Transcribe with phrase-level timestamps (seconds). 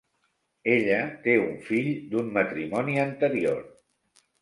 [0.75, 0.97] Ella
[1.27, 3.65] té un fill d'un matrimoni anterior.